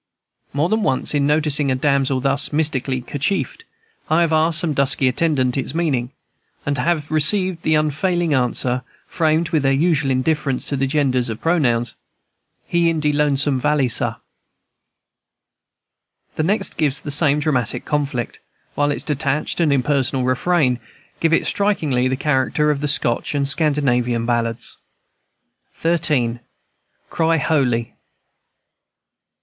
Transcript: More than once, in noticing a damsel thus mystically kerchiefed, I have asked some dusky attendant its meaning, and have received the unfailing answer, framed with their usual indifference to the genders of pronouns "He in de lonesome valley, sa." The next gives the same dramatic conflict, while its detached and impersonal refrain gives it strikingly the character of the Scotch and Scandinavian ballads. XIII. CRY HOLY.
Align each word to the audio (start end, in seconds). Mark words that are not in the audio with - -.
More 0.51 0.67
than 0.67 0.81
once, 0.81 1.13
in 1.13 1.27
noticing 1.27 1.69
a 1.69 1.75
damsel 1.75 2.19
thus 2.21 2.51
mystically 2.51 3.01
kerchiefed, 3.03 3.65
I 4.09 4.21
have 4.21 4.33
asked 4.33 4.61
some 4.61 4.73
dusky 4.73 5.07
attendant 5.07 5.57
its 5.57 5.75
meaning, 5.75 6.09
and 6.65 6.79
have 6.79 7.11
received 7.11 7.61
the 7.61 7.75
unfailing 7.75 8.33
answer, 8.33 8.81
framed 9.05 9.49
with 9.49 9.61
their 9.61 9.71
usual 9.71 10.09
indifference 10.09 10.65
to 10.69 10.75
the 10.75 10.87
genders 10.87 11.29
of 11.29 11.39
pronouns 11.39 11.97
"He 12.65 12.89
in 12.89 12.99
de 12.99 13.11
lonesome 13.11 13.59
valley, 13.59 13.87
sa." 13.87 14.15
The 16.35 16.41
next 16.41 16.77
gives 16.77 16.99
the 17.03 17.11
same 17.11 17.39
dramatic 17.39 17.85
conflict, 17.85 18.39
while 18.73 18.89
its 18.89 19.03
detached 19.03 19.59
and 19.59 19.71
impersonal 19.71 20.23
refrain 20.23 20.79
gives 21.19 21.35
it 21.35 21.45
strikingly 21.45 22.07
the 22.07 22.17
character 22.17 22.71
of 22.71 22.81
the 22.81 22.87
Scotch 22.87 23.35
and 23.35 23.47
Scandinavian 23.47 24.25
ballads. 24.25 24.79
XIII. 25.79 26.39
CRY 27.11 27.37
HOLY. 27.37 27.93